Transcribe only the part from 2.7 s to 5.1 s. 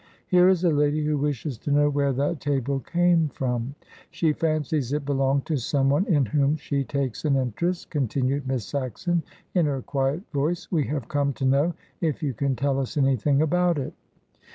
came from. She fancies it